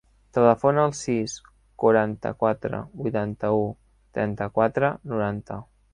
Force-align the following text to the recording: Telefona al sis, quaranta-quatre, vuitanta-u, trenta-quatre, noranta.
Telefona 0.35 0.85
al 0.87 0.93
sis, 0.99 1.35
quaranta-quatre, 1.83 2.79
vuitanta-u, 3.03 3.63
trenta-quatre, 4.19 4.95
noranta. 5.13 5.61